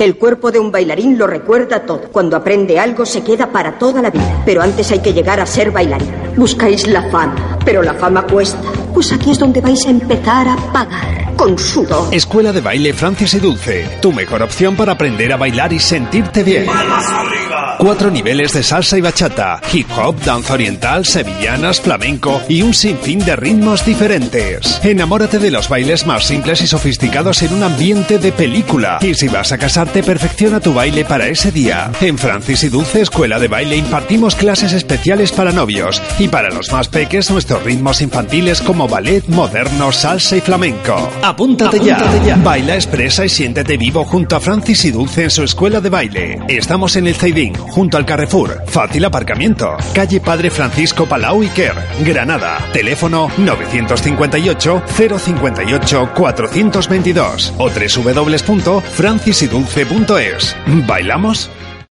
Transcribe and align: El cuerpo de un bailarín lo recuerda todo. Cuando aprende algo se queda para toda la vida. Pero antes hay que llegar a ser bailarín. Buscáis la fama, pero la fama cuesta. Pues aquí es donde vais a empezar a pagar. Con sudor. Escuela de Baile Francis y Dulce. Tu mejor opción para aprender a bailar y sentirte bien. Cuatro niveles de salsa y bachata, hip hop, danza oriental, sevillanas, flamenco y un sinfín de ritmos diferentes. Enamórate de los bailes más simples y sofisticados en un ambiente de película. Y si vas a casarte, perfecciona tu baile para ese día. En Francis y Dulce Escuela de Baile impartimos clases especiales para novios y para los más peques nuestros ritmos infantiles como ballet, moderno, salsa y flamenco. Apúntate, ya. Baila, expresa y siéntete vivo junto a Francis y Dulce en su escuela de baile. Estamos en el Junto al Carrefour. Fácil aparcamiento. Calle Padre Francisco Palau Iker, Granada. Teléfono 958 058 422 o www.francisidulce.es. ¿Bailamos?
El 0.00 0.16
cuerpo 0.16 0.50
de 0.50 0.58
un 0.58 0.72
bailarín 0.72 1.18
lo 1.18 1.26
recuerda 1.26 1.84
todo. 1.84 2.08
Cuando 2.10 2.34
aprende 2.34 2.80
algo 2.80 3.04
se 3.04 3.22
queda 3.22 3.52
para 3.52 3.78
toda 3.78 4.00
la 4.00 4.08
vida. 4.08 4.42
Pero 4.46 4.62
antes 4.62 4.90
hay 4.90 5.00
que 5.00 5.12
llegar 5.12 5.38
a 5.40 5.44
ser 5.44 5.70
bailarín. 5.70 6.10
Buscáis 6.36 6.86
la 6.86 7.02
fama, 7.10 7.58
pero 7.66 7.82
la 7.82 7.92
fama 7.92 8.22
cuesta. 8.26 8.62
Pues 8.94 9.12
aquí 9.12 9.32
es 9.32 9.38
donde 9.38 9.60
vais 9.60 9.84
a 9.84 9.90
empezar 9.90 10.48
a 10.48 10.56
pagar. 10.72 11.36
Con 11.36 11.58
sudor. 11.58 12.14
Escuela 12.14 12.50
de 12.50 12.62
Baile 12.62 12.94
Francis 12.94 13.34
y 13.34 13.40
Dulce. 13.40 13.98
Tu 14.00 14.10
mejor 14.10 14.40
opción 14.40 14.74
para 14.74 14.92
aprender 14.92 15.34
a 15.34 15.36
bailar 15.36 15.70
y 15.74 15.78
sentirte 15.78 16.44
bien. 16.44 16.64
Cuatro 17.78 18.10
niveles 18.10 18.52
de 18.52 18.62
salsa 18.62 18.98
y 18.98 19.00
bachata, 19.00 19.60
hip 19.72 19.86
hop, 19.96 20.20
danza 20.24 20.54
oriental, 20.54 21.04
sevillanas, 21.04 21.80
flamenco 21.80 22.40
y 22.48 22.62
un 22.62 22.74
sinfín 22.74 23.24
de 23.24 23.36
ritmos 23.36 23.84
diferentes. 23.84 24.80
Enamórate 24.84 25.38
de 25.38 25.50
los 25.50 25.68
bailes 25.68 26.06
más 26.06 26.24
simples 26.24 26.60
y 26.62 26.66
sofisticados 26.66 27.42
en 27.42 27.54
un 27.54 27.62
ambiente 27.62 28.18
de 28.18 28.32
película. 28.32 28.98
Y 29.00 29.14
si 29.14 29.28
vas 29.28 29.52
a 29.52 29.58
casarte, 29.58 30.02
perfecciona 30.02 30.60
tu 30.60 30.74
baile 30.74 31.04
para 31.04 31.28
ese 31.28 31.50
día. 31.50 31.90
En 32.00 32.18
Francis 32.18 32.64
y 32.64 32.68
Dulce 32.68 33.00
Escuela 33.00 33.38
de 33.38 33.48
Baile 33.48 33.76
impartimos 33.76 34.34
clases 34.34 34.72
especiales 34.72 35.32
para 35.32 35.52
novios 35.52 36.02
y 36.18 36.28
para 36.28 36.50
los 36.50 36.70
más 36.72 36.88
peques 36.88 37.30
nuestros 37.30 37.62
ritmos 37.62 38.00
infantiles 38.02 38.60
como 38.60 38.88
ballet, 38.88 39.26
moderno, 39.28 39.92
salsa 39.92 40.36
y 40.36 40.40
flamenco. 40.40 41.10
Apúntate, 41.22 41.80
ya. 41.80 42.36
Baila, 42.44 42.74
expresa 42.74 43.24
y 43.24 43.28
siéntete 43.28 43.76
vivo 43.76 44.04
junto 44.04 44.36
a 44.36 44.40
Francis 44.40 44.84
y 44.84 44.90
Dulce 44.90 45.24
en 45.24 45.30
su 45.30 45.42
escuela 45.42 45.80
de 45.80 45.88
baile. 45.88 46.38
Estamos 46.48 46.96
en 46.96 47.06
el 47.06 47.14
Junto 47.48 47.96
al 47.96 48.04
Carrefour. 48.04 48.62
Fácil 48.66 49.04
aparcamiento. 49.04 49.76
Calle 49.94 50.20
Padre 50.20 50.50
Francisco 50.50 51.06
Palau 51.06 51.42
Iker, 51.42 51.74
Granada. 52.00 52.58
Teléfono 52.72 53.30
958 53.38 54.82
058 54.86 56.10
422 56.14 57.54
o 57.58 57.70
www.francisidulce.es. 57.70 60.56
¿Bailamos? 60.86 61.50